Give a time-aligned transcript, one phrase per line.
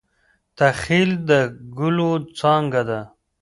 [0.57, 1.31] تخیل د
[1.77, 3.01] ګلو څانګه ده.